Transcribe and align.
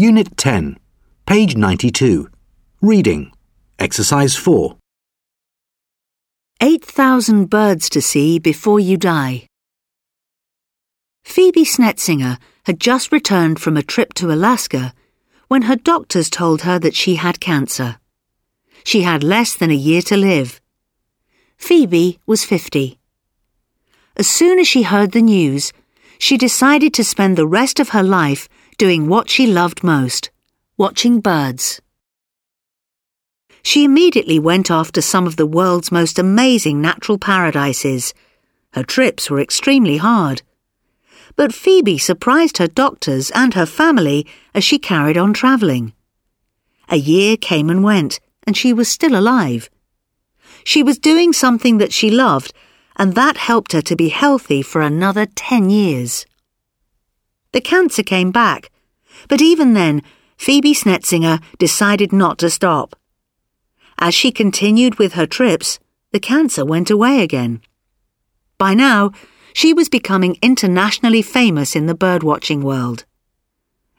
Unit 0.00 0.36
10, 0.36 0.78
page 1.26 1.56
92. 1.56 2.30
Reading. 2.80 3.32
Exercise 3.80 4.36
4. 4.36 4.76
8,000 6.60 7.46
birds 7.46 7.90
to 7.90 8.00
see 8.00 8.38
before 8.38 8.78
you 8.78 8.96
die. 8.96 9.48
Phoebe 11.24 11.64
Snetzinger 11.64 12.38
had 12.66 12.78
just 12.78 13.10
returned 13.10 13.60
from 13.60 13.76
a 13.76 13.82
trip 13.82 14.14
to 14.14 14.30
Alaska 14.30 14.94
when 15.48 15.62
her 15.62 15.74
doctors 15.74 16.30
told 16.30 16.62
her 16.62 16.78
that 16.78 16.94
she 16.94 17.16
had 17.16 17.40
cancer. 17.40 17.96
She 18.84 19.02
had 19.02 19.24
less 19.24 19.56
than 19.56 19.72
a 19.72 19.84
year 19.88 20.02
to 20.02 20.16
live. 20.16 20.60
Phoebe 21.56 22.20
was 22.24 22.44
50. 22.44 23.00
As 24.16 24.28
soon 24.28 24.60
as 24.60 24.68
she 24.68 24.82
heard 24.82 25.10
the 25.10 25.22
news, 25.22 25.72
she 26.20 26.38
decided 26.38 26.94
to 26.94 27.02
spend 27.02 27.36
the 27.36 27.48
rest 27.48 27.80
of 27.80 27.88
her 27.88 28.04
life 28.04 28.48
doing 28.78 29.08
what 29.08 29.28
she 29.28 29.44
loved 29.44 29.82
most 29.82 30.30
watching 30.76 31.18
birds. 31.18 31.80
She 33.64 33.82
immediately 33.82 34.38
went 34.38 34.70
off 34.70 34.92
to 34.92 35.02
some 35.02 35.26
of 35.26 35.34
the 35.34 35.46
world's 35.46 35.90
most 35.90 36.20
amazing 36.20 36.80
natural 36.80 37.18
paradises. 37.18 38.14
Her 38.74 38.84
trips 38.84 39.28
were 39.28 39.40
extremely 39.40 39.96
hard. 39.96 40.42
But 41.34 41.52
Phoebe 41.52 41.98
surprised 41.98 42.58
her 42.58 42.68
doctors 42.68 43.32
and 43.32 43.54
her 43.54 43.66
family 43.66 44.24
as 44.54 44.62
she 44.62 44.78
carried 44.78 45.18
on 45.18 45.32
travelling. 45.34 45.92
A 46.88 46.96
year 46.96 47.36
came 47.36 47.68
and 47.68 47.82
went, 47.82 48.20
and 48.46 48.56
she 48.56 48.72
was 48.72 48.88
still 48.88 49.18
alive. 49.18 49.68
She 50.62 50.84
was 50.84 51.00
doing 51.00 51.32
something 51.32 51.78
that 51.78 51.92
she 51.92 52.10
loved, 52.10 52.52
and 52.94 53.16
that 53.16 53.36
helped 53.36 53.72
her 53.72 53.82
to 53.82 53.96
be 53.96 54.10
healthy 54.10 54.62
for 54.62 54.80
another 54.80 55.26
10 55.26 55.70
years. 55.70 56.24
The 57.52 57.60
cancer 57.60 58.02
came 58.02 58.30
back, 58.30 58.70
but 59.28 59.40
even 59.40 59.74
then, 59.74 60.02
Phoebe 60.36 60.74
Snetzinger 60.74 61.42
decided 61.58 62.12
not 62.12 62.38
to 62.38 62.50
stop. 62.50 62.94
As 63.98 64.14
she 64.14 64.30
continued 64.30 64.98
with 64.98 65.14
her 65.14 65.26
trips, 65.26 65.78
the 66.12 66.20
cancer 66.20 66.64
went 66.64 66.90
away 66.90 67.22
again. 67.22 67.60
By 68.58 68.74
now, 68.74 69.12
she 69.52 69.72
was 69.72 69.88
becoming 69.88 70.36
internationally 70.42 71.22
famous 71.22 71.74
in 71.74 71.86
the 71.86 71.94
birdwatching 71.94 72.62
world. 72.62 73.04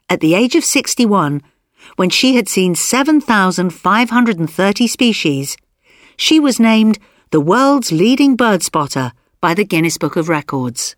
At 0.10 0.22
the 0.22 0.36
age 0.36 0.56
of 0.56 0.64
61, 0.64 1.42
when 1.96 2.10
she 2.10 2.36
had 2.36 2.48
seen 2.48 2.76
7,530 2.76 4.88
species, 4.88 5.58
she 6.16 6.40
was 6.40 6.60
named 6.60 7.00
the 7.32 7.42
world's 7.42 7.92
leading 7.92 8.36
bird 8.36 8.64
spotter 8.64 9.12
by 9.42 9.54
the 9.54 9.66
Guinness 9.66 9.98
Book 9.98 10.16
of 10.16 10.30
Records. 10.30 10.96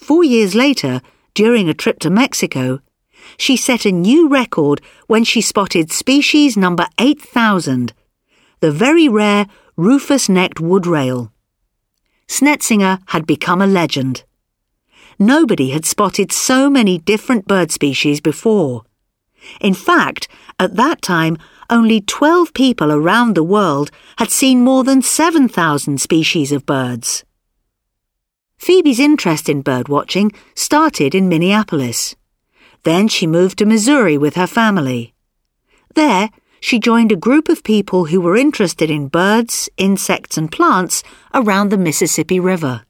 Four 0.00 0.24
years 0.24 0.54
later, 0.54 1.02
during 1.34 1.68
a 1.68 1.74
trip 1.74 1.98
to 2.00 2.10
Mexico, 2.10 2.80
she 3.36 3.54
set 3.54 3.84
a 3.84 3.92
new 3.92 4.28
record 4.28 4.80
when 5.08 5.24
she 5.24 5.42
spotted 5.42 5.92
species 5.92 6.56
number 6.56 6.86
8000, 6.98 7.92
the 8.60 8.72
very 8.72 9.08
rare 9.08 9.46
rufous 9.76 10.26
necked 10.26 10.56
woodrail. 10.56 11.30
Snetzinger 12.26 13.00
had 13.08 13.26
become 13.26 13.60
a 13.60 13.66
legend. 13.66 14.24
Nobody 15.18 15.70
had 15.70 15.84
spotted 15.84 16.32
so 16.32 16.70
many 16.70 16.96
different 16.96 17.46
bird 17.46 17.70
species 17.70 18.22
before. 18.22 18.84
In 19.60 19.74
fact, 19.74 20.28
at 20.58 20.76
that 20.76 21.02
time, 21.02 21.36
only 21.68 22.00
12 22.00 22.54
people 22.54 22.90
around 22.90 23.34
the 23.34 23.44
world 23.44 23.90
had 24.16 24.30
seen 24.30 24.64
more 24.64 24.82
than 24.82 25.02
7,000 25.02 26.00
species 26.00 26.52
of 26.52 26.64
birds. 26.64 27.22
Phoebe's 28.70 29.00
interest 29.00 29.48
in 29.48 29.64
birdwatching 29.64 30.32
started 30.54 31.12
in 31.12 31.28
Minneapolis. 31.28 32.14
Then 32.84 33.08
she 33.08 33.26
moved 33.26 33.58
to 33.58 33.66
Missouri 33.66 34.16
with 34.16 34.36
her 34.36 34.46
family. 34.46 35.12
There, 35.96 36.30
she 36.60 36.78
joined 36.78 37.10
a 37.10 37.16
group 37.16 37.48
of 37.48 37.64
people 37.64 38.04
who 38.04 38.20
were 38.20 38.36
interested 38.36 38.88
in 38.88 39.08
birds, 39.08 39.68
insects, 39.76 40.38
and 40.38 40.52
plants 40.52 41.02
around 41.34 41.70
the 41.70 41.76
Mississippi 41.76 42.38
River. 42.38 42.84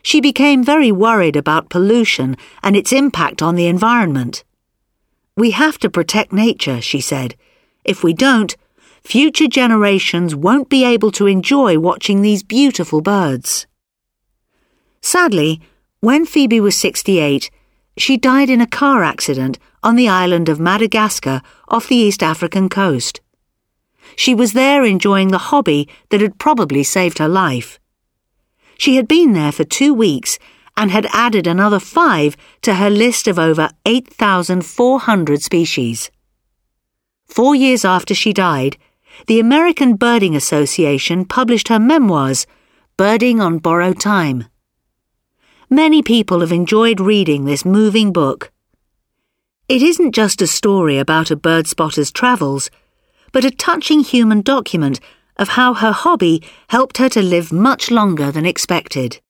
She 0.00 0.22
became 0.22 0.64
very 0.64 0.90
worried 0.90 1.36
about 1.36 1.68
pollution 1.68 2.34
and 2.62 2.74
its 2.74 2.94
impact 2.94 3.42
on 3.42 3.56
the 3.56 3.66
environment. 3.66 4.42
We 5.36 5.50
have 5.50 5.76
to 5.80 5.90
protect 5.90 6.32
nature, 6.32 6.80
she 6.80 7.02
said. 7.02 7.34
If 7.84 8.02
we 8.02 8.14
don't, 8.14 8.56
future 9.04 9.48
generations 9.48 10.34
won't 10.34 10.70
be 10.70 10.82
able 10.82 11.10
to 11.10 11.26
enjoy 11.26 11.78
watching 11.78 12.22
these 12.22 12.42
beautiful 12.42 13.02
birds. 13.02 13.66
Sadly, 15.06 15.60
when 16.00 16.26
Phoebe 16.26 16.58
was 16.58 16.76
68, 16.76 17.48
she 17.96 18.16
died 18.16 18.50
in 18.50 18.60
a 18.60 18.66
car 18.66 19.04
accident 19.04 19.56
on 19.80 19.94
the 19.94 20.08
island 20.08 20.48
of 20.48 20.58
Madagascar 20.58 21.42
off 21.68 21.86
the 21.86 21.94
East 21.94 22.24
African 22.24 22.68
coast. 22.68 23.20
She 24.16 24.34
was 24.34 24.52
there 24.52 24.82
enjoying 24.82 25.28
the 25.28 25.46
hobby 25.52 25.88
that 26.08 26.20
had 26.20 26.40
probably 26.40 26.82
saved 26.82 27.18
her 27.18 27.28
life. 27.28 27.78
She 28.78 28.96
had 28.96 29.06
been 29.06 29.32
there 29.32 29.52
for 29.52 29.62
two 29.62 29.94
weeks 29.94 30.40
and 30.76 30.90
had 30.90 31.06
added 31.12 31.46
another 31.46 31.78
five 31.78 32.36
to 32.62 32.74
her 32.74 32.90
list 32.90 33.28
of 33.28 33.38
over 33.38 33.70
8,400 33.86 35.40
species. 35.40 36.10
Four 37.28 37.54
years 37.54 37.84
after 37.84 38.12
she 38.12 38.32
died, 38.32 38.76
the 39.28 39.38
American 39.38 39.94
Birding 39.94 40.34
Association 40.34 41.24
published 41.24 41.68
her 41.68 41.78
memoirs, 41.78 42.44
Birding 42.96 43.40
on 43.40 43.58
Borrowed 43.58 44.00
Time. 44.00 44.46
Many 45.70 46.00
people 46.00 46.40
have 46.40 46.52
enjoyed 46.52 47.00
reading 47.00 47.44
this 47.44 47.64
moving 47.64 48.12
book. 48.12 48.52
It 49.68 49.82
isn't 49.82 50.12
just 50.12 50.40
a 50.40 50.46
story 50.46 50.96
about 50.96 51.32
a 51.32 51.36
bird 51.36 51.66
spotter's 51.66 52.12
travels, 52.12 52.70
but 53.32 53.44
a 53.44 53.50
touching 53.50 54.00
human 54.00 54.42
document 54.42 55.00
of 55.36 55.48
how 55.48 55.74
her 55.74 55.90
hobby 55.90 56.40
helped 56.68 56.98
her 56.98 57.08
to 57.08 57.20
live 57.20 57.52
much 57.52 57.90
longer 57.90 58.30
than 58.30 58.46
expected. 58.46 59.20